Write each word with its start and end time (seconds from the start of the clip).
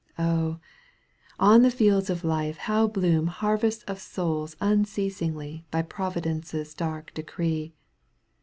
Oh! 0.17 0.59
on 1.37 1.61
the 1.61 1.69
fields 1.69 2.09
of 2.09 2.23
life 2.23 2.57
how 2.57 2.87
bloom 2.87 3.27
Harvests 3.27 3.83
of 3.83 3.99
souls 3.99 4.55
unceasingly 4.59 5.63
By 5.69 5.83
Providence's 5.83 6.73
dark 6.73 7.13
decree 7.13 7.75